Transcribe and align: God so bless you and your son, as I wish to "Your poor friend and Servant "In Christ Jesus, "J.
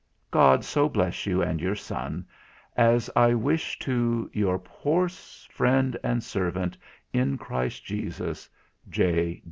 God 0.31 0.65
so 0.65 0.89
bless 0.89 1.27
you 1.27 1.43
and 1.43 1.61
your 1.61 1.75
son, 1.75 2.25
as 2.75 3.07
I 3.15 3.35
wish 3.35 3.77
to 3.77 4.31
"Your 4.33 4.57
poor 4.57 5.07
friend 5.07 5.95
and 6.03 6.23
Servant 6.23 6.75
"In 7.13 7.37
Christ 7.37 7.85
Jesus, 7.85 8.49
"J. 8.89 9.39